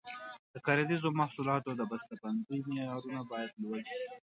د 0.53 0.55
کرنیزو 0.65 1.09
محصولاتو 1.19 1.71
د 1.75 1.81
بسته 1.91 2.13
بندۍ 2.21 2.59
معیارونه 2.69 3.19
باید 3.31 3.51
لوړ 3.61 3.81
شي. 3.93 4.03